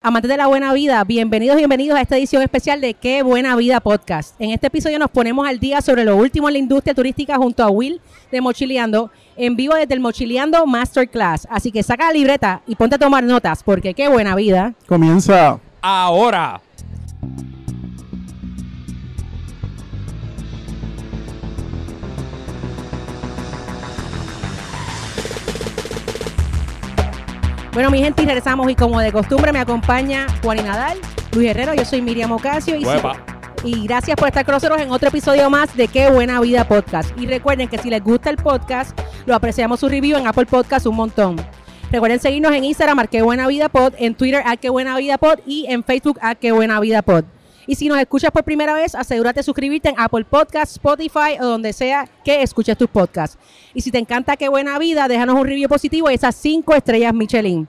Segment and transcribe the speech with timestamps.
[0.00, 3.80] Amantes de la buena vida, bienvenidos, bienvenidos a esta edición especial de Qué Buena Vida
[3.80, 4.40] Podcast.
[4.40, 7.64] En este episodio nos ponemos al día sobre lo último en la industria turística junto
[7.64, 8.00] a Will
[8.30, 11.48] de Mochileando, en vivo desde el Mochileando Masterclass.
[11.50, 14.72] Así que saca la libreta y ponte a tomar notas, porque qué buena vida.
[14.86, 15.58] Comienza.
[15.82, 16.60] ahora.
[27.78, 30.98] Bueno, mi gente, y regresamos y como de costumbre me acompaña Juan y Nadal,
[31.30, 32.84] Luis Herrero, yo soy Miriam Ocasio y,
[33.62, 37.16] y gracias por estar con nosotros en otro episodio más de Qué Buena Vida Podcast.
[37.16, 40.86] Y recuerden que si les gusta el podcast, lo apreciamos su review en Apple Podcast
[40.86, 41.36] un montón.
[41.92, 45.16] Recuerden seguirnos en Instagram, a Qué Buena Vida Pod, en Twitter, a Qué Buena Vida
[45.16, 47.26] Pod y en Facebook, a Qué Buena Vida Pod.
[47.68, 51.44] Y si nos escuchas por primera vez, asegúrate de suscribirte en Apple Podcasts, Spotify o
[51.44, 53.38] donde sea que escuches tus podcasts.
[53.72, 57.14] Y si te encanta Qué Buena Vida, déjanos un review positivo y esas cinco estrellas
[57.14, 57.68] Michelin.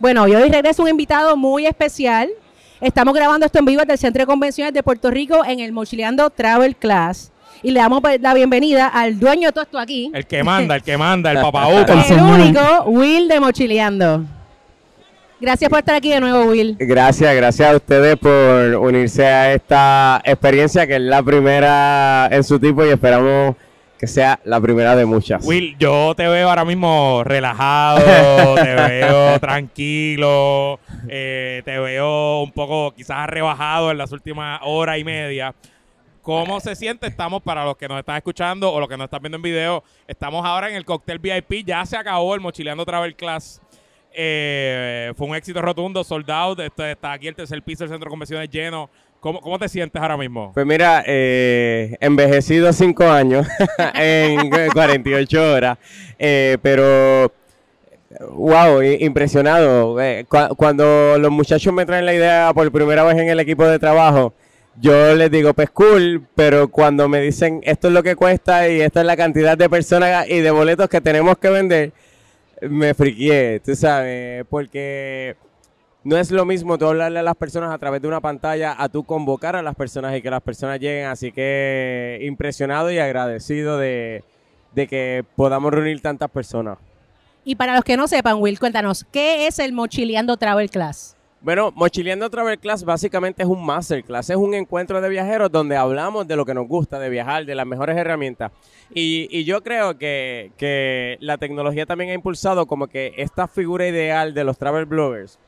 [0.00, 2.30] Bueno, y hoy regresa un invitado muy especial.
[2.80, 5.72] Estamos grabando esto en vivo desde el Centro de Convenciones de Puerto Rico en el
[5.72, 7.30] Mochileando Travel Class.
[7.62, 10.10] Y le damos pues, la bienvenida al dueño de todo esto aquí.
[10.14, 12.02] El que manda, el que manda, el papá El Upa.
[12.08, 14.24] El único, Will de Mochileando.
[15.38, 16.76] Gracias por estar aquí de nuevo, Will.
[16.80, 22.58] Gracias, gracias a ustedes por unirse a esta experiencia que es la primera en su
[22.58, 23.54] tipo y esperamos
[24.00, 25.46] que sea la primera de muchas.
[25.46, 32.94] Will, yo te veo ahora mismo relajado, te veo tranquilo, eh, te veo un poco
[32.94, 35.54] quizás rebajado en las últimas hora y media.
[36.22, 37.08] ¿Cómo se siente?
[37.08, 39.84] Estamos, para los que nos están escuchando o los que nos están viendo en video,
[40.08, 41.66] estamos ahora en el cóctel VIP.
[41.66, 43.60] Ya se acabó el Mochileando Travel Class.
[44.14, 46.60] Eh, fue un éxito rotundo, sold out.
[46.60, 48.88] Está aquí el tercer piso del centro de convenciones lleno.
[49.20, 50.50] ¿Cómo, cómo te sientes ahora mismo?
[50.54, 53.46] Pues mira, eh, envejecido cinco años
[53.94, 55.78] en 48 horas,
[56.18, 57.30] eh, pero
[58.30, 60.00] wow, impresionado.
[60.00, 63.66] Eh, cua- cuando los muchachos me traen la idea por primera vez en el equipo
[63.66, 64.32] de trabajo,
[64.80, 68.80] yo les digo, pues cool, pero cuando me dicen esto es lo que cuesta y
[68.80, 71.92] esta es la cantidad de personas y de boletos que tenemos que vender,
[72.62, 75.36] me friqué, tú sabes, porque
[76.02, 78.88] no es lo mismo tú hablarle a las personas a través de una pantalla a
[78.88, 81.06] tú convocar a las personas y que las personas lleguen.
[81.06, 84.24] Así que impresionado y agradecido de,
[84.74, 86.78] de que podamos reunir tantas personas.
[87.44, 91.16] Y para los que no sepan, Will, cuéntanos, ¿qué es el Mochileando Travel Class?
[91.42, 96.28] Bueno, Mochileando Travel Class básicamente es un masterclass, es un encuentro de viajeros donde hablamos
[96.28, 98.52] de lo que nos gusta, de viajar, de las mejores herramientas.
[98.92, 103.88] Y, y yo creo que, que la tecnología también ha impulsado como que esta figura
[103.88, 105.38] ideal de los travel bloggers.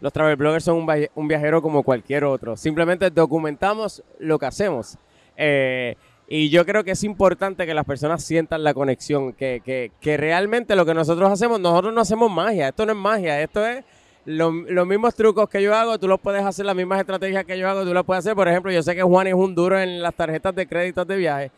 [0.00, 2.56] Los travel bloggers son un, via- un viajero como cualquier otro.
[2.56, 4.98] Simplemente documentamos lo que hacemos.
[5.36, 5.96] Eh,
[6.28, 10.16] y yo creo que es importante que las personas sientan la conexión, que, que, que
[10.16, 13.84] realmente lo que nosotros hacemos, nosotros no hacemos magia, esto no es magia, esto es
[14.24, 17.56] lo- los mismos trucos que yo hago, tú los puedes hacer, las mismas estrategias que
[17.56, 18.34] yo hago, tú las puedes hacer.
[18.34, 21.16] Por ejemplo, yo sé que Juan es un duro en las tarjetas de créditos de
[21.16, 21.50] viaje.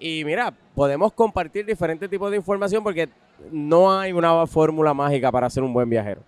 [0.00, 3.08] Y mira, podemos compartir diferentes tipos de información porque
[3.52, 6.20] no hay una fórmula mágica para ser un buen viajero.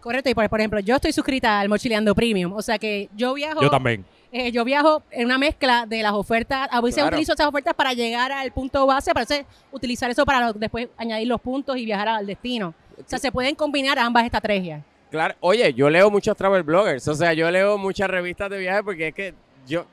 [0.00, 3.34] Correcto, y por, por ejemplo, yo estoy suscrita al Mochileando Premium, o sea que yo
[3.34, 3.60] viajo...
[3.62, 4.04] Yo también.
[4.30, 6.68] Eh, yo viajo en una mezcla de las ofertas.
[6.70, 7.16] A veces Claro.
[7.16, 10.88] utilizo esas ofertas para llegar al punto base, para entonces utilizar eso para lo- después
[10.98, 12.74] añadir los puntos y viajar al destino.
[12.98, 14.82] O sea, se pueden combinar ambas estrategias.
[15.10, 18.82] Claro, oye, yo leo muchos travel bloggers, o sea, yo leo muchas revistas de viaje
[18.82, 19.34] porque es que
[19.66, 19.86] yo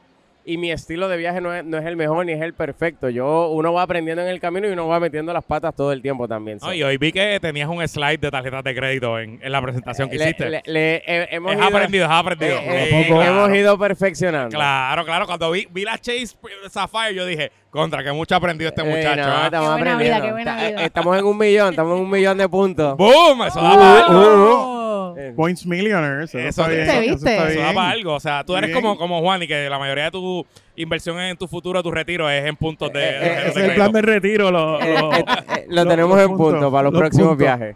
[0.46, 3.10] y mi estilo de viaje no es, no es el mejor ni es el perfecto.
[3.10, 6.02] Yo uno va aprendiendo en el camino y uno va metiendo las patas todo el
[6.02, 6.60] tiempo también.
[6.62, 9.62] No, y hoy vi que tenías un slide de tarjetas de crédito en, en la
[9.62, 10.50] presentación que Le- hiciste.
[10.50, 12.58] le- le- he- hemos es ido- aprendido, es aprendido.
[12.60, 13.46] eh, eh, Sí, claro.
[13.46, 14.50] Hemos ido perfeccionando.
[14.56, 15.26] Claro, claro.
[15.26, 16.36] Cuando vi, vi la Chase
[16.70, 19.28] Sapphire, yo dije, contra, que mucho ha aprendido este Eh, muchacho.
[19.30, 19.46] no, ¿ah?
[19.46, 20.26] estamos Qué buena vida, aprendiendo.
[20.26, 20.82] qué buena Está- vida.
[20.82, 22.98] eh, Estamos en un millón, estamos en un millón de puntos.
[22.98, 23.44] ¡Boom!
[23.44, 24.22] Eso da Uh, para algo.
[24.22, 25.16] Oh.
[25.18, 26.24] Eh, Points Millionaire.
[26.26, 26.86] Eso, Eso está bien.
[26.88, 27.32] ¿Te eso viste?
[27.32, 27.76] está Eso da bien.
[27.76, 28.14] para algo.
[28.16, 28.82] O sea, tú eres Bien.
[28.82, 32.30] como, como Juan y que la mayoría de tu inversión en tu futuro, tu retiro,
[32.30, 33.76] es en puntos de, Eh, de eh, Ese es el crédito.
[33.76, 34.52] plan de retiro.
[34.52, 37.28] Lo, lo- eh, eh, lo los- tenemos los en puntos, punto para los, los próximos
[37.30, 37.46] puntos.
[37.46, 37.76] viajes.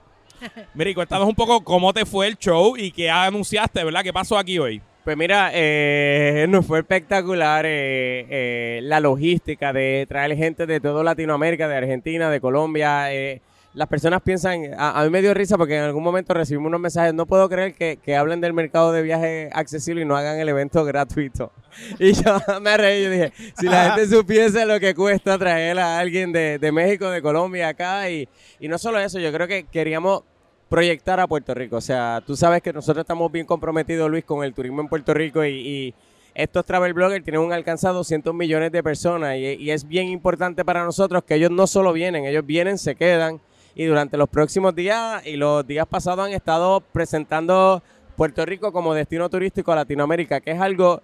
[0.73, 4.03] Mira, y cuéntanos un poco cómo te fue el show y qué anunciaste, ¿verdad?
[4.03, 4.81] ¿Qué pasó aquí hoy?
[5.09, 11.03] Pues mira, eh, nos fue espectacular eh, eh, la logística de traer gente de toda
[11.03, 13.11] Latinoamérica, de Argentina, de Colombia.
[13.11, 13.41] eh,
[13.73, 16.79] las personas piensan, a, a mí me dio risa porque en algún momento recibimos unos
[16.79, 20.39] mensajes, no puedo creer que, que hablen del mercado de viaje accesible y no hagan
[20.39, 21.51] el evento gratuito.
[21.97, 25.97] Y yo me reí, yo dije, si la gente supiese lo que cuesta traer a
[25.97, 28.29] alguien de, de México, de Colombia acá, y,
[28.59, 30.21] y no solo eso, yo creo que queríamos
[30.69, 31.77] proyectar a Puerto Rico.
[31.77, 35.13] O sea, tú sabes que nosotros estamos bien comprometidos, Luis, con el turismo en Puerto
[35.13, 35.93] Rico y,
[36.35, 40.07] estos travel bloggers tienen un alcance a 200 millones de personas y, y es bien
[40.07, 43.41] importante para nosotros que ellos no solo vienen, ellos vienen, se quedan
[43.75, 47.81] y durante los próximos días y los días pasados han estado presentando
[48.15, 51.01] Puerto Rico como destino turístico a Latinoamérica, que es algo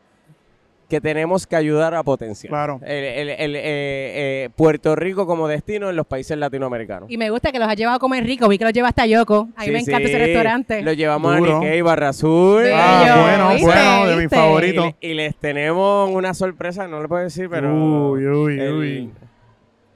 [0.89, 2.49] que tenemos que ayudar a potenciar.
[2.49, 2.79] Claro.
[2.83, 7.09] El, el- el, eh, eh, Puerto Rico como destino en los países latinoamericanos.
[7.09, 8.47] Y me gusta que los has llevado a comer rico.
[8.47, 9.49] Vi que los llevaste a Yoko.
[9.55, 10.17] A mí Sí, me encanta ese sí.
[10.19, 10.81] restaurante.
[10.83, 11.57] Lo llevamos Duro.
[11.57, 12.63] a Nikkei Barra Azul.
[12.73, 13.65] Ah, bueno, ¿viste?
[13.65, 14.35] bueno, de mi ¿Viste?
[14.35, 14.95] favorito.
[15.01, 17.73] Y, y les tenemos una sorpresa, no le puedo decir, pero.
[17.73, 19.11] Uy, uy, el- uy.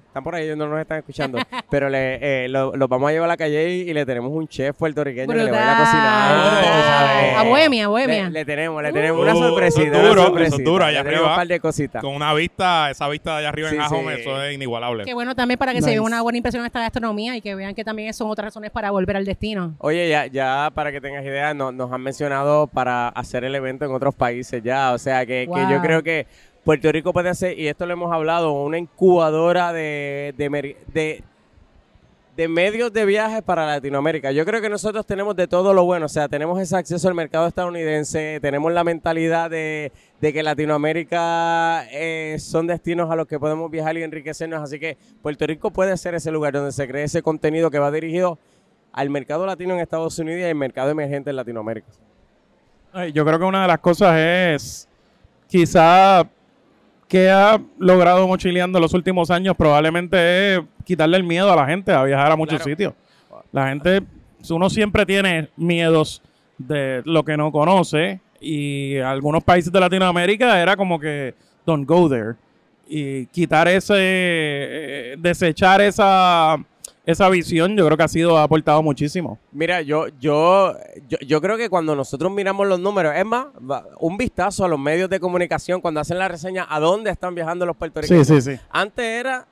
[0.09, 1.37] Están por ahí, ellos no nos están escuchando.
[1.69, 4.31] pero le, eh, lo- los vamos a llevar a la calle y, y le tenemos
[4.31, 7.35] un chef puertorriqueño que le va a ir a cocinar.
[7.37, 8.23] A Bohemia, a Bohemia.
[8.25, 9.81] Le, le tenemos, le tenemos Uh, una sorpresita.
[9.83, 10.55] eso es una duro, sorpresita.
[10.61, 11.29] eso duro, allá arriba.
[11.29, 12.01] un par de cositas.
[12.01, 13.95] Con una vista, esa vista de allá arriba en sí.
[14.21, 15.03] eso es inigualable.
[15.05, 17.53] Qué bueno también para que se lleve una buena impresión de esta gastronomía y que
[17.55, 19.75] vean que también son otras razones para volver al destino.
[19.79, 23.85] Oye, ya, ya para que tengas idea, no- nos han mencionado para hacer el evento
[23.85, 24.93] en otros países ya.
[24.93, 26.25] O sea, que, que yo creo que
[26.69, 31.23] Puerto Rico puede ser, y esto lo hemos hablado, una incubadora de, de,
[32.47, 34.31] medios de viajes para Latinoamérica.
[34.31, 36.05] Yo creo que nosotros tenemos de todo lo bueno.
[36.05, 42.35] O sea, tenemos ese acceso al mercado estadounidense, tenemos la mentalidad de, que Latinoamérica eh,
[42.37, 44.61] son destinos a los que podemos viajar y enriquecernos.
[44.61, 47.89] Así que Puerto Rico puede ser ese lugar donde se cree ese contenido que va
[47.89, 48.37] dirigido
[48.93, 51.87] al mercado latino en Estados Unidos y al mercado emergente en Latinoamérica.
[53.11, 54.87] Yo creo que una de las cosas es
[55.47, 56.29] quizá
[57.09, 61.65] que ha logrado Mochileando en los últimos años probablemente es quitarle el miedo a la
[61.65, 62.69] gente a viajar a muchos Claro.
[62.69, 62.93] sitios.
[63.51, 64.01] La gente,
[64.49, 66.21] uno siempre tiene miedos
[66.57, 71.33] de lo que no conoce y algunos países de Latinoamérica era como que
[71.65, 72.35] don't go there
[72.87, 76.57] y quitar ese, eh, desechar esa,
[77.11, 79.39] esa visión yo creo que ha sido, ha aportado muchísimo.
[79.51, 80.75] Mira, yo, yo,
[81.07, 83.47] yo, yo creo que cuando nosotros miramos los números, es más,
[83.99, 87.65] un vistazo a los medios de comunicación cuando hacen la reseña a dónde están viajando
[87.65, 88.27] los puertorriqueños.
[88.27, 88.61] Sí, sí, sí.
[88.69, 89.47] Antes era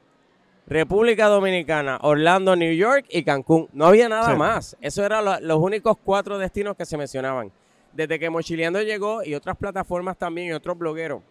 [0.68, 3.70] República Dominicana, Orlando, New York y Cancún.
[3.72, 4.36] No había nada Sí.
[4.38, 4.76] más.
[4.82, 7.52] Esos eran lo- los únicos cuatro destinos que se mencionaban.
[7.94, 11.22] Desde que Mochileando llegó y otras plataformas también y otros blogueros.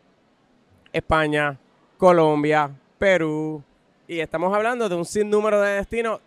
[0.93, 1.58] España,
[1.99, 3.62] Colombia, Perú.
[4.08, 6.20] Y estamos hablando de un sinnúmero de destinos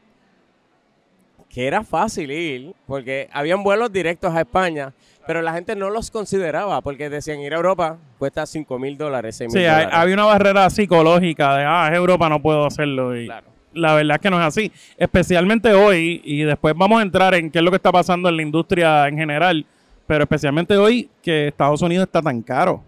[1.50, 4.94] que era fácil ir, porque habían vuelos directos a España,
[5.26, 9.36] pero la gente no los consideraba, porque decían ir a Europa cuesta 5 mil dólares,
[9.38, 13.18] 6 mil Sí, hay- había una barrera psicológica de, ah, es Europa, no puedo hacerlo.
[13.18, 13.48] Y Claro.
[13.74, 14.72] la verdad es que no es así.
[14.98, 18.36] Especialmente hoy, y después vamos a entrar en qué es lo que está pasando en
[18.38, 19.66] la industria en general,
[20.06, 22.84] pero especialmente hoy que Estados Unidos está tan caro.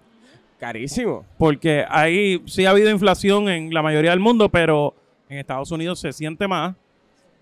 [0.61, 1.25] Carísimo.
[1.39, 4.93] Porque ahí sí ha habido inflación en la mayoría del mundo, pero
[5.27, 6.75] en Estados Unidos se siente más.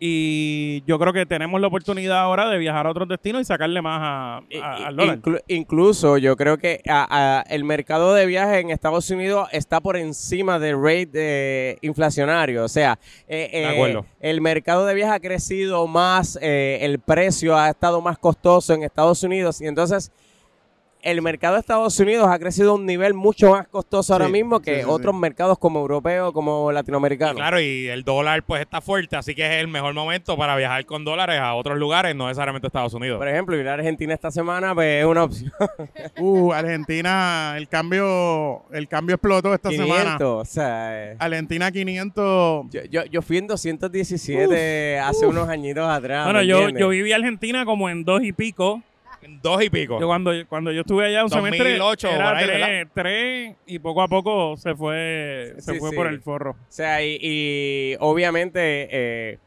[0.01, 3.81] Y yo creo que tenemos la oportunidad ahora de viajar a otros destinos y sacarle
[3.81, 5.19] más a- a- al dólar.
[5.21, 9.97] inclu- incluso yo creo que a- el mercado de viajes en Estados Unidos está por
[9.97, 12.63] encima del rate inflacionario.
[12.63, 13.75] O sea, eh, eh,
[14.21, 18.83] el mercado de viajes ha crecido más, eh, el precio ha estado más costoso en
[18.83, 20.13] Estados Unidos y entonces
[21.01, 24.31] el mercado de Estados Unidos ha crecido a un nivel mucho más costoso ahora Sí,
[24.31, 24.89] mismo que sí, sí, sí.
[24.91, 27.35] otros mercados como europeo, como Y latinoamericano.
[27.35, 30.85] claro, y el dólar pues está fuerte, así que es el mejor momento para viajar
[30.85, 33.17] con dólares a otros lugares, no necesariamente a Estados Unidos.
[33.17, 35.51] Por ejemplo, ir a Argentina esta semana pues, es una opción.
[36.19, 40.17] Uh, Argentina, el cambio, el cambio explotó esta 500, semana.
[40.27, 41.11] o sea...
[41.11, 42.65] eh, Argentina 500.
[42.71, 46.25] Yo, yo, yo fui en 217 hace unos añitos atrás.
[46.25, 48.81] bueno, ¿me yo, yo viví Argentina como en dos y pico.
[49.41, 49.99] Dos y pico.
[49.99, 54.07] Yo cuando, cuando yo estuve allá un 2008 semestre era ahí, tres, y poco a
[54.07, 55.95] poco se fue, se fue sí.
[55.95, 56.51] por el forro.
[56.51, 59.37] O sea, y, y obviamente, eh,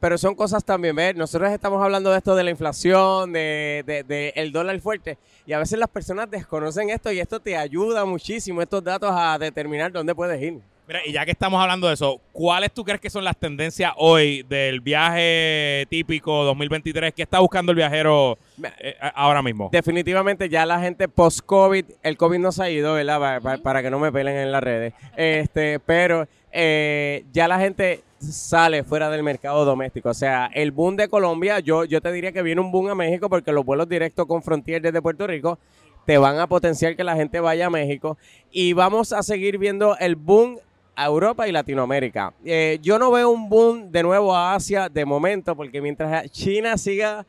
[0.00, 1.16] pero son cosas también, ¿ves?
[1.16, 5.52] Nosotros estamos hablando de esto de la inflación, de, de- de el dólar fuerte, y
[5.54, 9.92] a veces las personas desconocen esto y esto te ayuda muchísimo, estos datos, a determinar
[9.92, 10.60] dónde puedes ir.
[10.88, 13.92] Mira, y ya que estamos hablando de eso, ¿cuáles tú crees que son las tendencias
[13.96, 17.12] hoy del viaje típico 2023?
[17.12, 18.38] ¿Qué está buscando el viajero
[18.80, 19.68] eh, ahora mismo?
[19.72, 23.18] Definitivamente ya la gente post-COVID, el COVID no se ha ido, ¿verdad?
[23.18, 24.94] Pa- pa- Para, que no me pelen en las redes.
[25.16, 30.10] Este, pero eh, ya la gente sale fuera del mercado doméstico.
[30.10, 32.94] O sea, el boom de Colombia, yo, yo te diría que viene un boom a
[32.94, 35.58] México porque los vuelos directos con Frontier desde Puerto Rico
[36.06, 38.16] te van a potenciar que la gente vaya a México.
[38.52, 40.58] Y vamos a seguir viendo el boom
[40.96, 42.32] a Europa y Latinoamérica.
[42.44, 46.76] Eh, yo no veo un boom de nuevo a Asia de momento, porque mientras China
[46.78, 47.26] siga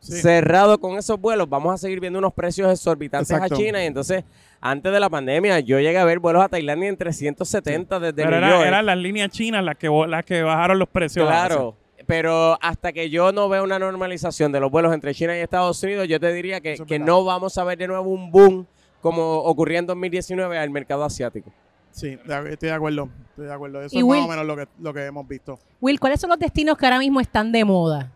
[0.00, 0.12] Sí.
[0.22, 3.56] cerrado con esos vuelos, vamos a seguir viendo unos precios exorbitantes Exacto.
[3.56, 3.82] a China.
[3.82, 4.22] Y entonces,
[4.60, 8.30] antes de la pandemia, yo llegué a ver vuelos a Tailandia en 370 desde Pero
[8.30, 8.66] New era- York.
[8.68, 11.26] eran las líneas chinas las que, las que bajaron los precios.
[11.26, 11.74] Claro,
[12.06, 15.82] pero hasta que yo no vea una normalización de los vuelos entre China y Estados
[15.82, 18.66] Unidos, yo te diría que, es que no vamos a ver de nuevo un boom
[19.02, 21.50] como ocurrió en 2019 al mercado asiático.
[21.90, 22.18] Sí,
[22.50, 23.08] estoy de acuerdo.
[23.30, 23.82] Estoy de acuerdo.
[23.82, 25.58] Eso Y es Will- más o menos lo que, lo que hemos visto.
[25.80, 28.12] Will, ¿cuáles son los destinos que ahora mismo están de moda?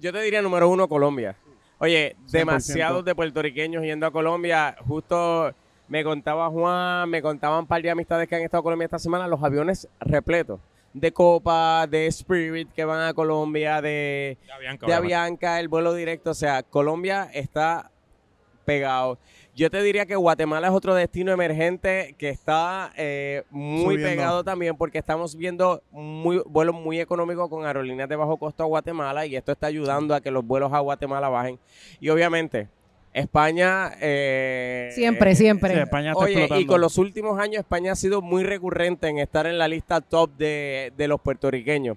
[0.00, 1.34] yo te diría número uno Colombia.
[1.78, 4.76] Oye, demasiados de puertorriqueños yendo a Colombia.
[4.86, 5.52] Justo
[5.88, 8.98] me contaba Juan, me contaban un par de amistades que han estado a Colombia esta
[8.98, 10.60] semana, los aviones repletos.
[10.92, 14.94] De Copa, de Spirit que van a Colombia, de, De Avianca, de.
[14.94, 16.30] Avianca, el vuelo directo.
[16.30, 17.90] O sea, Colombia está
[18.64, 19.18] pegado.
[19.58, 24.08] Yo te diría que Guatemala es otro destino emergente que está eh, muy Subiendo.
[24.08, 28.66] pegado también porque estamos viendo muy, vuelos muy económicos con aerolíneas de bajo costo a
[28.66, 31.58] Guatemala y esto está ayudando a que los vuelos a Guatemala bajen.
[31.98, 32.68] Y obviamente,
[33.12, 33.94] España...
[34.00, 35.74] eh, Siempre, siempre.
[35.74, 36.60] Sí, España está Oye, explotando.
[36.62, 40.00] y con los últimos años España ha sido muy recurrente en estar en la lista
[40.00, 41.96] top de, de los puertorriqueños.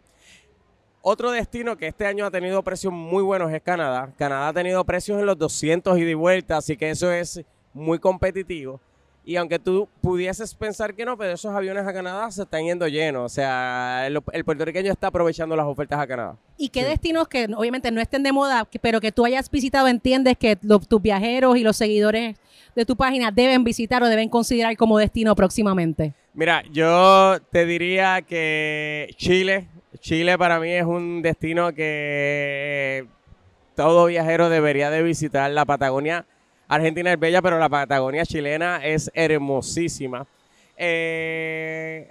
[1.03, 4.11] Otro destino que este año ha tenido precios muy buenos es Canadá.
[4.17, 7.41] Canadá ha tenido precios en los 200 y de vuelta, así que eso es
[7.73, 8.79] muy competitivo.
[9.23, 12.87] Y aunque tú pudieses pensar que no, pero esos aviones a Canadá se están yendo
[12.87, 13.23] llenos.
[13.23, 16.35] O sea, el, el puertorriqueño está aprovechando las ofertas a Canadá.
[16.57, 20.37] ¿Y qué destinos que obviamente no estén de moda, pero que tú hayas visitado, entiendes
[20.37, 22.35] que lo- tus viajeros y los seguidores
[22.75, 26.13] de tu página deben visitar o deben considerar como destino próximamente?
[26.33, 29.67] Mira, yo te diría que Chile,
[30.01, 33.05] Chile para mí es un destino que
[33.75, 35.49] todo viajero debería de visitar.
[35.51, 36.25] La Patagonia
[36.67, 40.25] Argentina es bella, pero la Patagonia chilena es hermosísima.
[40.75, 42.07] Eh,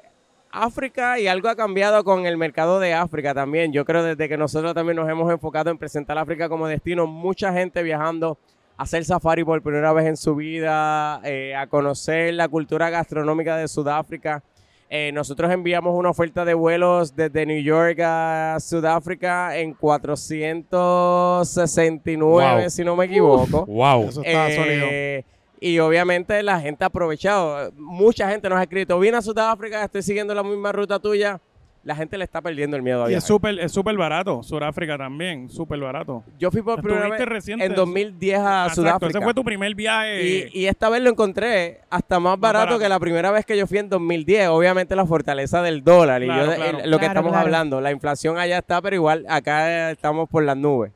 [0.53, 3.73] África y algo ha cambiado con el mercado de África también.
[3.73, 7.53] Yo creo desde que nosotros también nos hemos enfocado en presentar África como destino, mucha
[7.53, 8.39] gente viajando
[8.77, 13.57] a hacer safari por primera vez en su vida, eh, a conocer la cultura gastronómica
[13.57, 14.45] de Sudáfrica.
[14.93, 22.71] Eh, nosotros enviamos una oferta de vuelos desde New York a Sudáfrica en 469, Wow.
[22.71, 23.67] si no me equivoco.
[23.67, 24.09] Wow.
[24.09, 24.87] Eso está sólido.
[24.91, 25.25] Eh,
[25.61, 27.71] y obviamente la gente ha aprovechado.
[27.77, 31.41] Mucha gente nos ha escrito, vine a Sudáfrica, estoy siguiendo la misma ruta tuya.
[31.83, 34.43] La gente le está perdiendo el miedo a Y es súper es súper barato.
[34.43, 36.23] Sudáfrica también, súper barato.
[36.39, 39.19] Yo fui por primera vez reciente en 2010 a Exacto, Sudáfrica.
[39.19, 40.51] ese fue tu primer viaje.
[40.53, 42.79] Y, y esta vez lo encontré hasta más barato, barato.
[42.81, 44.49] que la primera vez que yo fui en 2010.
[44.49, 46.79] Obviamente la fortaleza del dólar y Claro, yo- claro.
[46.81, 47.45] el- lo que Claro, estamos claro.
[47.47, 47.81] hablando.
[47.81, 50.93] La inflación allá está, pero igual acá estamos por las nubes.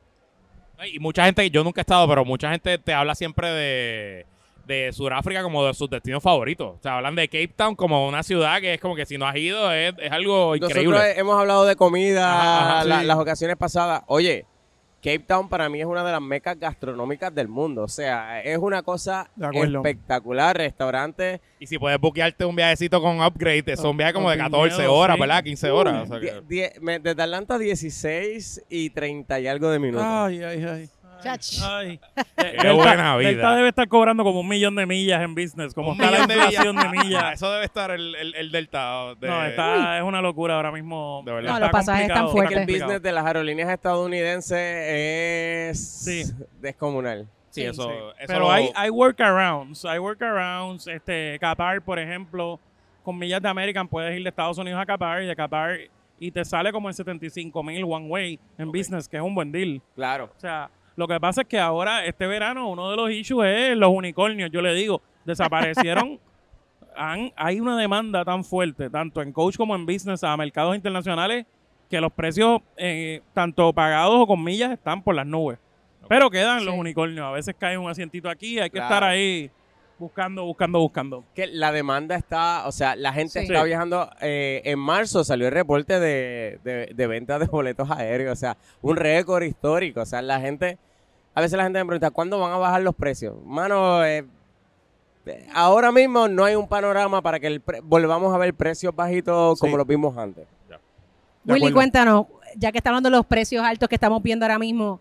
[0.93, 4.25] Y mucha gente, yo nunca he estado, pero mucha gente te habla siempre de,
[4.65, 6.75] de Sudáfrica como de sus destinos favoritos.
[6.77, 9.27] O sea, hablan de Cape Town como una ciudad que es como que si no
[9.27, 10.97] has ido es, es algo increíble.
[10.97, 13.05] Nosotros hemos hablado de comida Ajá, ajá, la- sí.
[13.05, 14.01] las ocasiones pasadas.
[14.07, 14.45] Oye,
[15.03, 17.83] Cape Town para mí es una de las mecas gastronómicas del mundo.
[17.83, 20.57] O sea, es una cosa espectacular.
[20.57, 21.41] Restaurantes.
[21.59, 24.77] Y si puedes buquearte un viajecito con upgrade, es un viaje como de Con 14
[24.79, 25.19] miedo, horas.
[25.19, 25.43] ¿verdad?
[25.43, 26.09] 15 horas.
[26.09, 30.07] o sea que- desde Atlanta 16 y 30 y algo de minutos.
[30.09, 30.89] Ay, ay, ay.
[31.21, 31.59] Chach.
[31.63, 31.99] Ay.
[32.61, 33.29] Qué buena vida.
[33.29, 35.73] Delta debe estar cobrando como un millón de millas en business.
[35.73, 37.05] Como un está la millón de inflación de millas.
[37.05, 37.33] millas.
[37.33, 39.15] Eso debe estar el, el, el delta.
[39.19, 41.21] De, No, está, es una locura ahora mismo.
[41.25, 41.53] De verdad.
[41.53, 42.57] No, los pasajes están fuertes.
[42.57, 46.23] el business de las aerolíneas estadounidenses es Sí.
[46.61, 47.27] descomunal.
[47.49, 47.95] Sí, Sí, eso, Sí.
[48.19, 50.87] eso Pero hay, hay workarounds, hay workarounds.
[50.87, 52.59] Este, Qatar, por ejemplo,
[53.03, 55.77] con millas de American puedes ir de Estados Unidos a Qatar y de Qatar
[56.19, 59.51] y te sale como en 75 mil one way en business, que es un buen
[59.51, 59.81] deal.
[59.95, 60.25] Claro.
[60.35, 63.77] O sea, lo que pasa es que ahora, este verano, uno de los issues es
[63.77, 64.49] los unicornios.
[64.51, 66.19] Yo le digo, desaparecieron.
[66.95, 71.45] han- hay una demanda tan fuerte, tanto en coach como en business, a mercados internacionales,
[71.89, 75.59] que los precios, eh, tanto pagados o con millas, están por las nubes.
[76.07, 77.25] Pero quedan los unicornios.
[77.25, 78.85] A veces cae un asientito aquí, hay que Claro.
[78.95, 79.49] estar ahí
[79.99, 81.23] buscando, buscando, buscando.
[81.33, 83.45] Que la demanda está, o sea, la gente Sí.
[83.45, 83.65] está Sí.
[83.67, 84.09] viajando.
[84.21, 88.57] eh, en marzo salió el reporte de, de, de venta de boletos aéreos, o sea,
[88.81, 90.01] un récord histórico.
[90.01, 90.77] O sea, la gente,
[91.33, 93.35] a veces la gente me pregunta, ¿cuándo van a bajar los precios?
[93.45, 94.25] Mano, eh,
[95.53, 99.59] ahora mismo no hay un panorama para que el pre- volvamos a ver precios bajitos
[99.59, 99.77] como Sí.
[99.77, 100.45] los vimos antes.
[101.43, 102.25] De Willy, cuéntanos,
[102.55, 104.99] ya que está hablando de los precios altos que estamos viendo ahora mismo,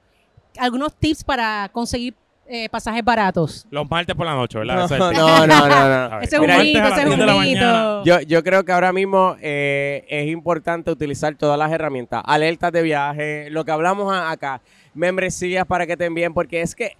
[0.58, 2.14] algunos tips para conseguir
[2.46, 3.66] eh, pasajes baratos.
[3.70, 4.88] Los martes por la noche, ¿verdad?
[4.88, 6.20] No, no, no, no, no.
[6.22, 8.04] Ese es un mito, a ese es un 10 de la mito.
[8.04, 12.82] Yo, yo creo que ahora mismo eh, es importante utilizar todas las herramientas, alertas de
[12.82, 14.60] viaje, lo que hablamos acá,
[14.92, 16.96] membresías para que te envíen, porque es que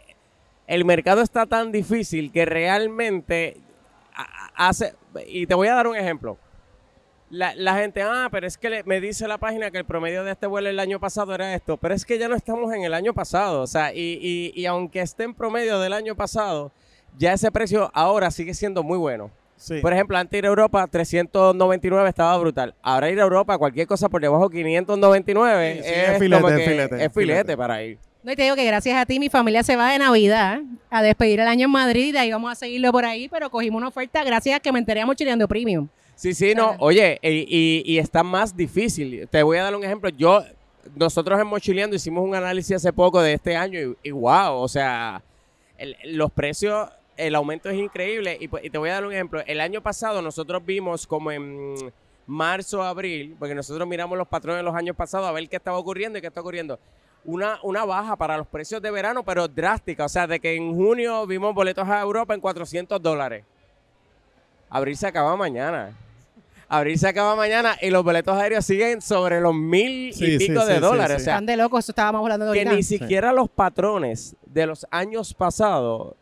[0.67, 3.59] el mercado está tan difícil que realmente
[4.55, 4.95] hace,
[5.27, 6.39] y te voy a dar un ejemplo.
[7.31, 10.23] La, la gente, ah, pero es que le- me dice la página que el promedio
[10.25, 12.85] de este vuelo el año pasado era esto, pero es que ya no estamos en
[12.85, 16.71] el año pasado, o sea, y, y- y aunque esté en promedio del año pasado,
[17.19, 19.31] ya ese precio ahora sigue siendo muy bueno.
[19.57, 19.79] Sí.
[19.81, 22.75] Por ejemplo, antes ir a Europa, 399 estaba brutal.
[22.83, 26.43] Ahora ir a Europa, cualquier cosa por debajo de 599 Sí, sí, es, es filete,
[26.43, 27.57] como es filete, es filete filete.
[27.57, 27.99] para ir.
[28.23, 31.03] No, y te digo que gracias a ti mi familia se va de Navidad a
[31.03, 33.79] despedir el año en Madrid y de ahí vamos a seguirlo por ahí, pero cogimos
[33.79, 35.89] una oferta gracias a que me enteré a Mochileando Premium.
[36.17, 36.77] Sí, sí, no.
[36.79, 39.29] Oye, y, y- y está más difícil.
[39.31, 40.09] Te voy a dar un ejemplo.
[40.11, 40.43] Yo
[40.95, 44.69] nosotros en Mochileando hicimos un análisis hace poco de este año y, y wow, o
[44.69, 45.23] sea,
[45.79, 48.37] el- los precios, el aumento es increíble.
[48.41, 49.43] Y, pues- y te voy a dar un ejemplo.
[49.47, 51.93] El año pasado nosotros vimos como en
[52.27, 55.77] marzo, abril, porque nosotros miramos los patrones de los años pasados a ver qué estaba
[55.79, 56.79] ocurriendo y qué está ocurriendo.
[57.27, 60.05] Una, una baja para los precios de verano, pero drástica.
[60.05, 63.45] O sea, de que en junio vimos boletos a Europa en 400 dólares.
[64.71, 65.93] Abril se acaba mañana.
[66.69, 70.63] Abril se acaba mañana y los boletos aéreos siguen sobre los mil Sí, y pico
[70.63, 71.17] sí, de sí, dólares.
[71.19, 71.23] sí.
[71.23, 72.75] O sea, Están de locos, eso estábamos hablando de que ahorita.
[72.77, 76.15] ni siquiera los patrones de los años pasados,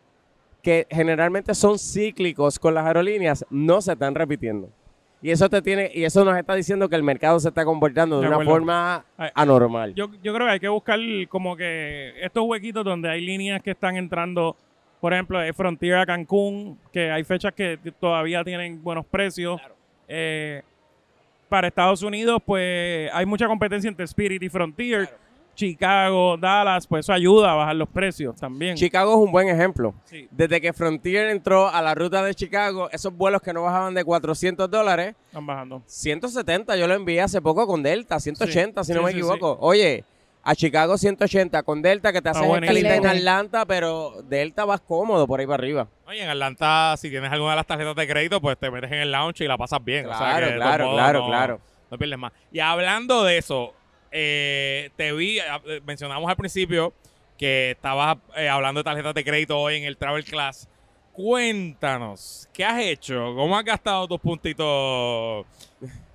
[0.61, 4.69] que generalmente son cíclicos con las aerolíneas, no se están repitiendo.
[5.23, 8.21] Y eso te tiene, y eso nos está diciendo que el mercado se está comportando
[8.21, 9.95] de, De una forma Ay, anormal.
[9.95, 13.71] Yo, yo creo que hay que buscar como que estos huequitos donde hay líneas que
[13.71, 14.57] están entrando,
[15.03, 19.61] por ejemplo, de Frontier a Cancún, que hay fechas que todavía tienen buenos precios.
[20.07, 20.63] Eh,
[21.49, 25.09] para Estados Unidos, pues hay mucha competencia entre Spirit y Frontier.
[25.57, 28.77] Chicago, Dallas, pues eso ayuda a bajar los precios también.
[28.77, 29.93] Chicago es un buen ejemplo.
[30.05, 30.29] Sí.
[30.31, 34.05] Desde que Frontier entró a la ruta de Chicago, esos vuelos que no bajaban de
[34.05, 35.83] 400 dólares, Están bajando.
[35.85, 39.59] 170 yo lo envié hace poco con Delta, 180 si no Sí, me sí, equivoco.
[39.61, 40.05] Oye,
[40.45, 43.07] a Chicago 180 con Delta que te haces escalita en.
[43.07, 45.89] Atlanta, pero Delta vas cómodo por ahí para arriba.
[46.07, 48.99] Oye, en Atlanta, si tienes alguna de las tarjetas de crédito, pues te metes en
[48.99, 50.07] el lounge y la pasas bien.
[50.07, 51.61] o sea Claro, que claro, claro, no- claro.
[51.91, 52.33] No pierdes más.
[52.51, 53.75] Y hablando de eso,
[54.11, 56.93] eh, te vi, eh, mencionamos al principio
[57.39, 60.69] que estabas eh, hablando de tarjetas de crédito hoy en el Travel Class.
[61.13, 63.35] Cuéntanos, ¿qué has hecho?
[63.37, 65.45] ¿Cómo has gastado tus puntitos?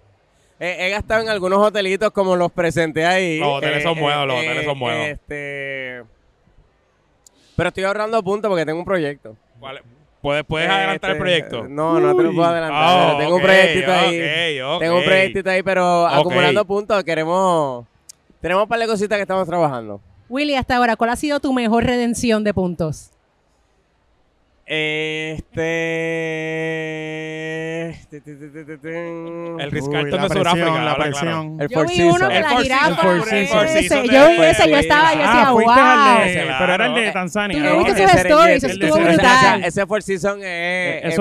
[0.59, 3.39] He, he gastado en algunos hotelitos como los presenté ahí.
[3.39, 5.05] Los hoteles son buenos, los hoteles son buenos.
[5.07, 6.03] Este,
[7.55, 9.35] pero estoy ahorrando puntos porque tengo un proyecto.
[9.59, 9.81] ¿Cuál-
[10.21, 11.67] ¿Puedes, puedes adelantar el Este, proyecto?
[11.69, 12.97] No, no te lo puedo adelantar.
[12.97, 14.59] Oh, pero tengo un proyectito ahí.
[14.61, 14.79] ok, ok.
[14.81, 17.85] Tengo un proyectito ahí, pero acumulando puntos queremos...
[18.41, 20.01] Tenemos un par de cositas que estamos trabajando.
[20.27, 23.11] Willy, hasta ahora, ¿cuál ha sido tu mejor redención de puntos?
[24.67, 25.67] Este...
[29.59, 31.57] El Riscarton de Sudáfrica, la presión.
[31.61, 32.15] El Yo vi Seasons.
[32.19, 32.95] uno de la jirafa.
[32.95, 33.69] Seasons, el Four Seasons.
[33.69, 33.87] ese.
[33.87, 36.55] Seasons Yo vi ese, yo estaba, yo Ah, decía, wow.
[36.59, 37.59] pero era el de Tanzania.
[37.59, 37.77] ¿no?
[37.77, 38.27] viste Serengeti.
[38.27, 39.63] stories, eso estuvo brutal.
[39.63, 41.19] Ese Four Seasons es, es-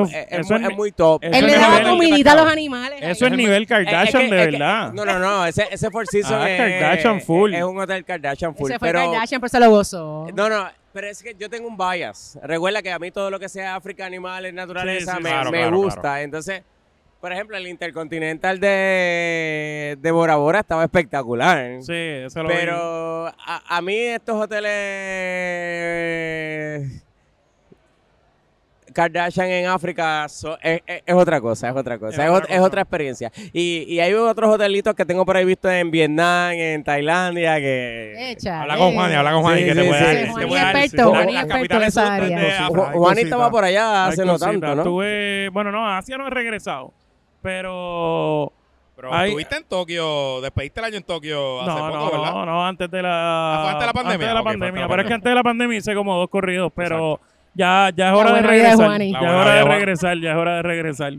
[0.77, 1.23] muy top.
[1.23, 2.99] Él le daba comidita a los animales.
[3.03, 4.93] Eso es nivel Eh, Kardashian, de verdad.
[4.93, 5.47] no, no, no.
[5.47, 6.59] Ese, Four Seasons Ah, es...
[6.81, 7.55] Kardashian full.
[7.55, 8.71] Es un hotel Kardashian full.
[8.71, 10.27] Ese fue Kardashian, pero se lo gozó.
[10.35, 10.67] No, no.
[10.97, 12.39] Pero es que yo tengo un bias.
[12.43, 15.51] Recuerda que a mí todo lo que sea África, animales, naturaleza, Sí, sí, me, claro,
[15.51, 16.01] me claro, gusta.
[16.01, 16.23] claro.
[16.23, 16.63] Entonces,
[17.21, 21.83] por ejemplo, el Intercontinental de, de Bora Bora estaba espectacular.
[21.83, 22.49] Sí, eso lo.
[22.49, 24.73] Pero a, a mí estos hoteles
[28.97, 32.47] Kardashian en África so- es, es- es otra cosa, es otra cosa, Es es, otra
[32.49, 32.63] cosa.
[32.63, 33.31] otra experiencia.
[33.53, 38.31] Y, y hay otros hotelitos que tengo por ahí visto en Vietnam, en Tailandia, que...
[38.33, 38.95] Echa, Habla con.
[38.95, 40.77] Juan, habla con Juan Sí, que sí, te puede sí, dar- Juan puede es dar-
[40.77, 42.29] experto, la- Juan es las experto en capitales esa son área.
[42.29, 42.69] de Hay África.
[42.69, 42.95] cositas.
[42.95, 44.83] Ju- Juan estaba por allá hace no tanto, ¿no?
[44.83, 46.93] Estuve, bueno, no, a Asia no he regresado.
[47.43, 48.53] Pero.
[48.97, 52.33] Pero estuviste en Tokio, despediste el año en Tokio hace No, poco, no, ¿verdad?
[52.33, 53.11] no, no, antes de la.
[53.13, 54.15] Ah, fue antes de la pandemia.
[54.15, 54.89] Antes de la pandemia.
[54.89, 57.21] Pero es que antes de la pandemia hice como dos corridos, pero
[57.57, 59.01] ya, ya es hora de regresar.
[59.01, 61.13] Ya es hora de regresar, ya es hora de regresar.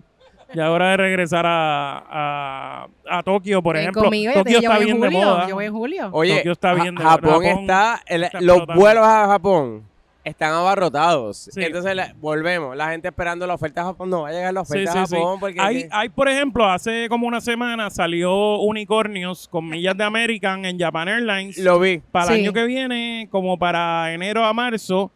[0.54, 4.04] Ya es hora de regresar a, a, a Tokio, por ejemplo.
[4.04, 5.46] conmigo, Tokio está bien de moda.
[5.50, 6.10] Yo voy en julio.
[6.14, 8.82] Oye, Tokio está bien de- Japón, Japón está, el- está los explotando.
[8.82, 9.84] vuelos a Japón
[10.24, 11.50] están abarrotados.
[11.52, 11.62] Sí.
[11.64, 14.62] Entonces la- volvemos, la gente esperando la oferta a Japón, no va a llegar la
[14.62, 15.16] oferta sí, a sí.
[15.16, 19.98] Japón porque Hay, que- hay, por ejemplo, hace como una semana salió Unicornios con millas
[19.98, 21.58] de American en Japan Airlines.
[21.58, 21.98] lo vi.
[22.12, 25.12] para el año que viene, como para enero a marzo.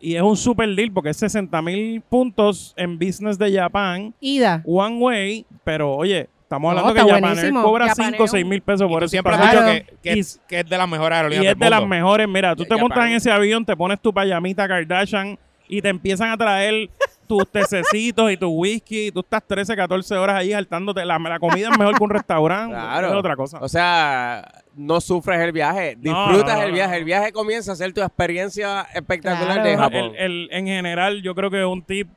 [0.00, 4.62] Y es un super deal porque es 60 mil puntos en business de Japan, Ida.
[4.66, 5.46] one way.
[5.64, 7.62] Pero oye, estamos hablando que Japan Air buenísimo.
[7.62, 10.16] cobra Japan 5 o Air 6 mil pesos por ese siempre has dicho que, que,
[10.16, 12.28] Y- es, que es de las mejores aerolíneas Y es del de las mejores.
[12.28, 12.80] Mira, tú te Japan.
[12.82, 16.90] montas en ese avión, te pones tu payamita Kardashian y te empiezan a traer
[17.26, 19.08] tus tececitos y tu whisky.
[19.08, 21.04] Y tú estás 13, 14 horas ahí saltándote.
[21.04, 22.74] La, la comida es mejor que un restaurante.
[22.74, 23.08] Claro.
[23.08, 23.58] Es otra cosa.
[23.60, 26.96] O sea, no sufres el viaje, disfrutas no, no, el viaje.
[26.96, 29.62] El viaje comienza a ser tu experiencia espectacular Claro.
[29.64, 30.12] de El- Japón.
[30.16, 32.08] el- en general, yo creo que un tip,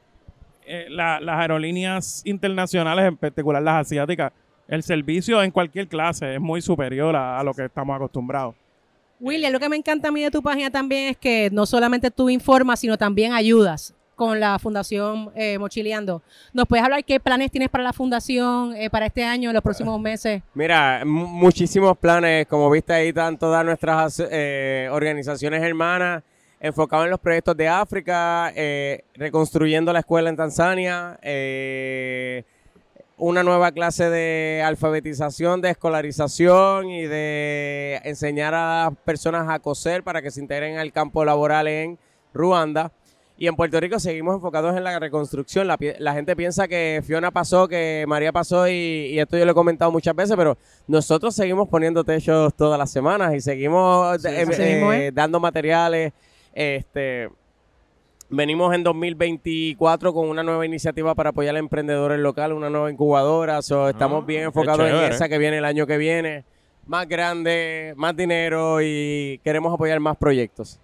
[0.65, 4.31] eh, la- las aerolíneas internacionales, en particular las asiáticas,
[4.67, 8.53] el servicio en cualquier clase es muy superior a, a lo que estamos acostumbrados.
[9.21, 12.09] William, lo que me encanta a mí de tu página también es que no solamente
[12.11, 16.21] tú informas, sino también ayudas con la Fundación eh, Mochileando.
[16.51, 19.63] ¿Nos puedes hablar qué planes tienes para la Fundación eh, para este año, en los
[19.63, 20.41] próximos meses?
[20.53, 26.21] Mira, mu- muchísimos planes, como viste ahí están todas nuestras eh, organizaciones hermanas
[26.60, 32.43] enfocados en los proyectos de África, eh, reconstruyendo la escuela en Tanzania, eh,
[33.15, 40.03] una nueva clase de alfabetización, de escolarización y de enseñar a las personas a coser
[40.03, 41.97] para que se integren al campo laboral en
[42.34, 42.91] Ruanda.
[43.41, 45.65] Y en Puerto Rico seguimos enfocados en la reconstrucción.
[45.65, 49.56] La, gente piensa que Fiona pasó, que María pasó y, y esto yo lo he
[49.56, 55.08] comentado muchas veces, pero nosotros seguimos poniendo techos todas las semanas y seguimos eh, eh,
[55.08, 55.15] es.
[55.15, 56.12] dando materiales.
[56.54, 57.30] Este,
[58.30, 63.62] venimos en 2024 con una nueva iniciativa para apoyar a emprendedores locales, una nueva incubadora.
[63.62, 66.43] So, estamos Ah, bien enfocados en esa que viene el año que viene.
[66.86, 70.78] Más grande, más dinero y queremos apoyar más proyectos.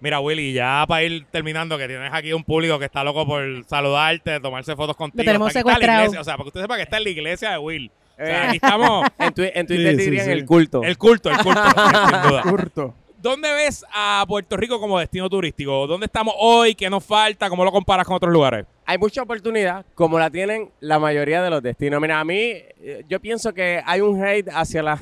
[0.00, 3.42] Mira, Willy, ya para ir terminando, que tienes aquí un público que está loco por
[3.66, 5.24] saludarte, tomarse fotos contigo.
[5.24, 6.00] tenemos está la secuestrado.
[6.02, 7.90] iglesia, O sea, para que usted sepa que está en la iglesia de Will.
[8.12, 8.46] O sea, Eh.
[8.48, 9.06] aquí estamos.
[9.18, 10.32] En, Twi- en Twitter Sí, sí, dirían sí.
[10.32, 10.82] el culto.
[10.82, 11.62] El culto, el culto,
[12.10, 12.42] sin duda.
[12.42, 12.94] Curto.
[13.18, 15.86] ¿Dónde ves a Puerto Rico como destino turístico?
[15.86, 16.74] ¿Dónde estamos hoy?
[16.74, 17.48] ¿Qué nos falta?
[17.48, 18.66] ¿Cómo lo comparas con otros lugares?
[18.84, 22.00] Hay mucha oportunidad, como la tienen la mayoría de los destinos.
[22.00, 25.00] Mira, a mí, eh, yo pienso que hay un hate hacia la a-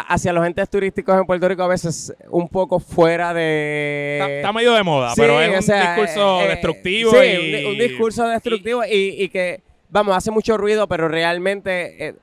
[0.00, 4.18] hacia los entes turísticos en Puerto Rico a veces un poco fuera de...
[4.20, 7.10] Está, está medio de moda, Sí, pero es o un discurso eh, destructivo.
[7.12, 12.08] Sí, y, un, un discurso destructivo y, y que, vamos, hace mucho ruido, pero realmente
[12.08, 12.14] eh,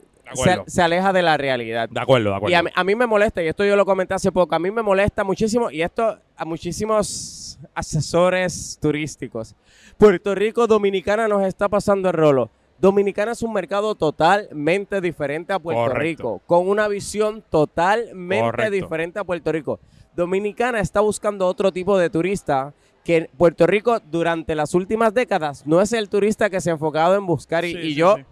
[0.68, 1.90] se, aleja de la realidad.
[1.90, 2.52] De acuerdo, de acuerdo.
[2.52, 4.72] Y a, a mí me molesta, y esto yo lo comenté hace poco, a mí
[4.72, 9.56] me molesta muchísimo, y esto a muchísimos asesores turísticos.
[9.98, 12.50] Puerto Rico, Dominicana nos está pasando el rolo.
[12.80, 16.00] Dominicana es un mercado totalmente diferente a Puerto Correcto.
[16.02, 18.72] Rico, con una visión totalmente Correcto.
[18.72, 19.80] diferente a Puerto Rico.
[20.16, 25.82] Dominicana está buscando otro tipo de turista que Puerto Rico durante las últimas décadas no
[25.82, 27.66] es el turista que se ha enfocado en buscar.
[27.66, 28.24] Y, Sí, y sí, yo, sí.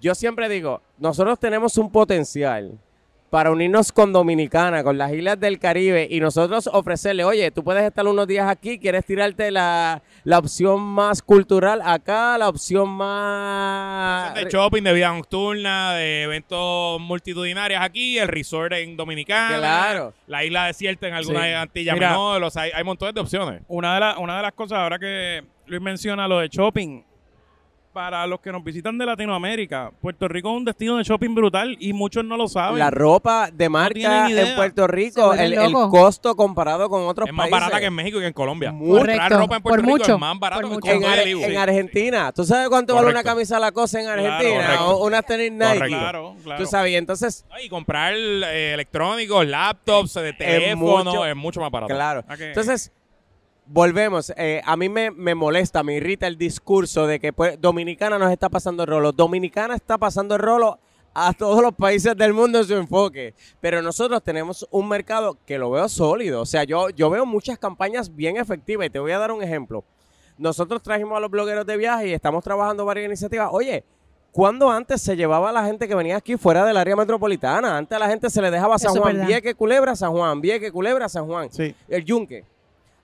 [0.00, 2.78] yo siempre digo, nosotros tenemos un potencial
[3.30, 7.84] para unirnos con Dominicana, con las islas del Caribe y nosotros ofrecerle, oye, tú puedes
[7.84, 14.34] estar unos días aquí, quieres tirarte la, la opción más cultural acá, la opción más...
[14.34, 20.12] de shopping, de vida nocturna, de eventos multitudinarios aquí, el resort en Dominicana, Claro.
[20.26, 21.52] la isla desierta en alguna Sí.
[21.52, 23.62] antilla menor, o sea, hay, hay montones de opciones.
[23.68, 27.02] Una de, la- una de las cosas, ahora que Luis menciona lo de shopping,
[27.92, 31.76] para los que nos visitan de Latinoamérica, Puerto Rico es un destino de shopping brutal
[31.80, 32.78] y muchos no lo saben.
[32.78, 34.50] La ropa de marca idea.
[34.50, 35.56] en Puerto Rico, el,
[35.90, 37.60] costo comparado con otros Es más países.
[37.60, 38.70] barata que en México y que en Colombia.
[38.70, 41.18] Muy Comprar Correcto, ropa en Puerto por Rico mucho, es más barato que en, Ar-
[41.26, 42.32] en Argentina.
[42.32, 44.62] ¿Tú sabes cuánto vale una camisa Lacoste en Claro, Argentina?
[44.64, 44.86] correcto.
[44.96, 45.86] o unas tenis Nike.
[45.88, 46.62] Claro, claro.
[46.62, 51.70] Tú sabes, y entonces, Y comprar eh, electrónicos, laptops, de teléfono, mucho- es mucho más
[51.70, 51.92] barato.
[51.92, 52.24] claro.
[52.38, 52.92] Entonces,
[53.72, 54.32] volvemos.
[54.36, 58.30] Eh, a mí me, me molesta, me irrita el discurso de que pues, Dominicana nos
[58.32, 59.12] está pasando el rolo.
[59.12, 60.78] Dominicana está pasando el rolo
[61.14, 63.34] a todos los países del mundo en su enfoque.
[63.60, 66.40] Pero nosotros tenemos un mercado que lo veo sólido.
[66.42, 69.42] O sea, yo, yo veo muchas campañas bien efectivas y te voy a dar un
[69.42, 69.84] ejemplo.
[70.36, 73.50] Nosotros trajimos a los blogueros de viaje y estamos trabajando varias iniciativas.
[73.52, 73.84] Oye,
[74.32, 77.76] ¿cuándo antes se llevaba a la gente que venía aquí fuera del área metropolitana?
[77.76, 79.26] Antes a la gente se le dejaba San Juan.
[79.26, 81.74] Vieque, Culebra, San Juan, Vieque, Culebra, San Juan Sí.
[81.88, 82.44] el yunque.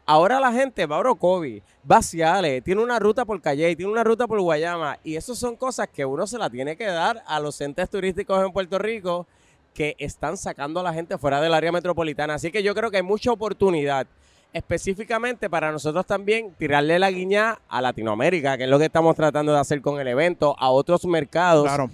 [0.08, 3.90] Ahora la gente va a Orocovi, va a Ciales, tiene una ruta por Calle, tiene
[3.90, 5.00] una ruta por Guayama.
[5.02, 8.44] Y eso son cosas que uno se la tiene que dar a los entes turísticos
[8.44, 9.26] en Puerto Rico
[9.74, 12.34] que están sacando a la gente fuera del área metropolitana.
[12.34, 14.06] Así que yo creo que hay mucha oportunidad.
[14.52, 19.52] Específicamente para nosotros también tirarle la guiña a Latinoamérica, que es lo que estamos tratando
[19.52, 21.64] de hacer con el evento, a otros mercados.
[21.64, 21.90] Claro.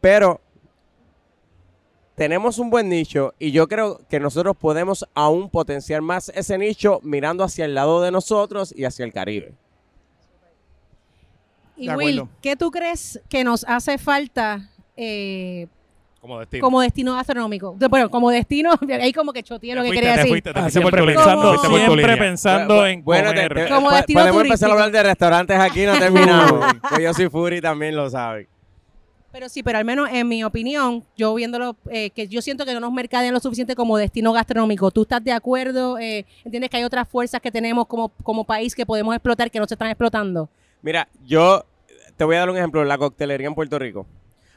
[0.00, 0.40] Pero
[2.20, 7.00] tenemos un buen nicho y yo creo que nosotros podemos aún potenciar más ese nicho
[7.02, 9.54] mirando hacia el lado de nosotros y hacia el Caribe.
[11.78, 12.24] Y Will.
[12.42, 15.66] ¿qué tú crees que nos hace falta eh,
[16.20, 16.62] Como destino.
[16.62, 17.16] como destino?
[17.78, 20.30] De- Bueno, como destino, ahí como que choteé lo que fuiste, quería decir.
[20.30, 23.54] fuiste, Ah, siempre pensando, siempre en bueno, te- comer.
[23.66, 24.42] te- Como destino podemos turístico.
[24.42, 26.66] empezar a hablar de restaurantes aquí, no terminamos.
[26.86, 28.46] Pues yo soy Furi también lo sabe.
[29.32, 32.74] Pero sí, pero al menos en mi opinión, yo viéndolo, eh, que yo siento que
[32.74, 34.90] no nos mercadean lo suficiente como destino gastronómico.
[34.90, 35.98] ¿Tú estás de acuerdo?
[35.98, 39.60] Eh, ¿Entiendes que hay otras fuerzas que tenemos como, como país que podemos explotar que
[39.60, 40.48] no se están explotando?
[40.82, 41.64] Mira, yo
[42.16, 44.06] te voy a dar un ejemplo, la coctelería en Puerto Rico.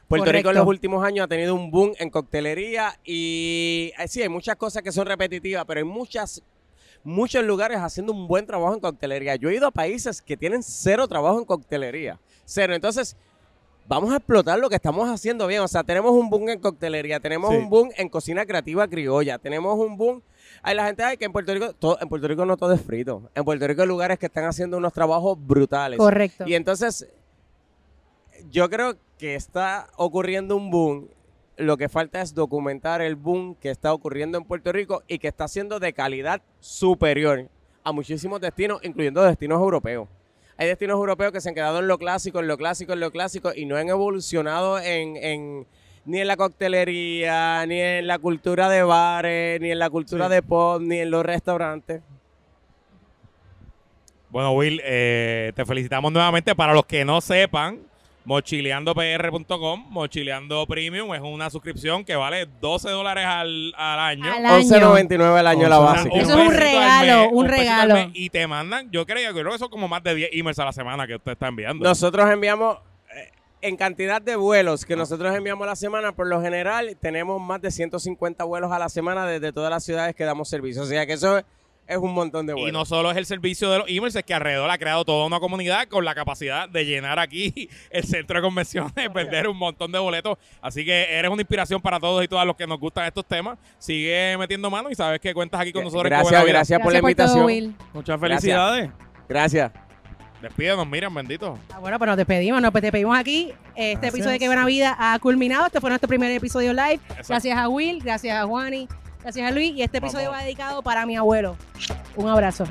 [0.08, 4.22] Puerto Rico en los últimos años ha tenido un boom en coctelería y eh, sí,
[4.22, 6.42] hay muchas cosas que son repetitivas, pero hay muchas,
[7.04, 9.36] muchos lugares haciendo un buen trabajo en coctelería.
[9.36, 12.74] Yo he ido a países que tienen cero trabajo en coctelería, cero.
[12.74, 13.16] Entonces,
[13.88, 15.60] vamos a explotar lo que estamos haciendo bien.
[15.60, 17.56] O sea, tenemos un boom en coctelería, tenemos Sí.
[17.56, 20.22] un boom en cocina creativa criolla, tenemos un boom...
[20.62, 22.80] Hay la gente ay, que en Puerto Rico, todo, en Puerto Rico no todo es
[22.80, 23.30] frito.
[23.34, 25.98] En Puerto Rico hay lugares que están haciendo unos trabajos brutales.
[25.98, 26.44] Correcto.
[26.46, 27.08] Y entonces,
[28.50, 31.08] yo creo que está ocurriendo un boom.
[31.56, 35.28] Lo que falta es documentar el boom que está ocurriendo en Puerto Rico y que
[35.28, 37.48] está siendo de calidad superior
[37.84, 40.08] a muchísimos destinos, incluyendo destinos europeos.
[40.56, 43.10] Hay destinos europeos que se han quedado en lo clásico, en lo clásico, en lo
[43.10, 45.66] clásico y no han evolucionado en, en-
[46.06, 50.34] ni en la coctelería, ni en la cultura de bares, ni en la cultura Sí.
[50.34, 52.02] de pop, ni en los restaurantes.
[54.30, 56.54] Bueno, Will, eh, te felicitamos nuevamente.
[56.54, 57.78] Para los que no sepan,
[58.24, 64.32] mochileandopr.com, Mochileando Premium es una suscripción que vale 12 dólares al, al año.
[64.32, 64.68] Al año.
[64.70, 66.16] 11.99 al año la básica.
[66.16, 67.94] Eso es un regalo, un regalo.
[67.94, 70.58] mes, y te mandan, yo creo, yo creo que son como más de 10 emails
[70.58, 71.84] a la semana que usted está enviando.
[71.84, 72.78] Nosotros enviamos
[73.14, 77.40] eh, en cantidad de vuelos que nosotros enviamos a la semana, por lo general tenemos
[77.40, 80.82] más de 150 vuelos a la semana desde todas las ciudades que damos servicio.
[80.82, 81.42] O sea que eso
[81.86, 82.70] es, un montón de vuelos.
[82.70, 85.26] Y no solo es el servicio de los emails, es que alrededor ha creado toda
[85.26, 89.92] una comunidad con la capacidad de llenar aquí el centro de convenciones, vender un montón
[89.92, 90.38] de boletos.
[90.60, 93.58] Así que eres una inspiración para todos y todas los que nos gustan estos temas.
[93.78, 96.04] Sigue metiendo mano y sabes que cuentas aquí con nosotros.
[96.04, 97.76] Gracias, gracias por la invitación.
[97.92, 98.90] Muchas felicidades.
[99.28, 99.72] Gracias.
[100.44, 101.58] Despídenos, Miriam, bendito.
[101.72, 103.54] Ah, bueno, pues nos despedimos, nos despedimos aquí.
[103.74, 104.12] Este Gracias.
[104.12, 105.64] episodio de Qué Buena Vida ha culminado.
[105.64, 107.00] Este fue nuestro primer episodio live.
[107.08, 107.28] Exacto.
[107.28, 108.86] Gracias a Will, gracias a Juani,
[109.24, 109.74] gracias a Luis.
[109.74, 110.40] Y este episodio Vamos.
[110.40, 111.56] va dedicado para mi abuelo.
[112.14, 112.64] Un abrazo.